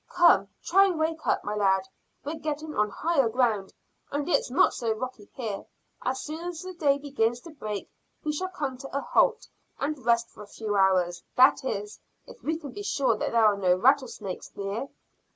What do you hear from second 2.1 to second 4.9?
we're getting on higher ground, and it's not